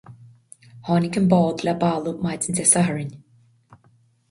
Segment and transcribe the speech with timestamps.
[0.87, 3.11] Tháinig an bád le balla maidin Dé Sathairn.